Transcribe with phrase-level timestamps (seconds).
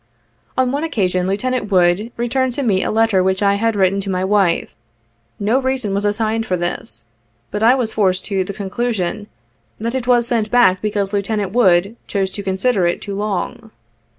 [0.57, 1.69] On one occasion Lieut.
[1.69, 4.73] Wood returned to me a letter which I had written to my wife.
[5.39, 7.05] No reason was assigned for this;
[7.51, 9.27] but I was forced to the conclusion
[9.79, 11.51] that it was sent back because Lieut.
[11.51, 13.69] Wood chose to consider it too long.